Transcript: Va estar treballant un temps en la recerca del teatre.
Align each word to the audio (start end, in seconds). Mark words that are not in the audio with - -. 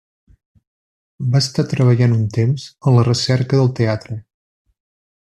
Va 1.35 1.41
estar 1.43 1.65
treballant 1.75 2.15
un 2.17 2.23
temps 2.39 2.65
en 2.93 2.97
la 2.99 3.05
recerca 3.11 3.61
del 3.61 3.71
teatre. 3.81 4.19